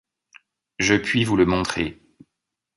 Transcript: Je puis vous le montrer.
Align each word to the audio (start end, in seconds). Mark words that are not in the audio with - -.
Je 0.79 0.95
puis 0.95 1.25
vous 1.25 1.37
le 1.37 1.45
montrer. 1.45 2.01